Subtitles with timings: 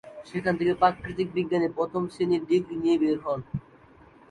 [0.29, 3.39] সেখান থেকে প্রাকৃতিক বিজ্ঞানে প্রথম শ্রেণীর ডিগ্রী নিয়ে বের হন।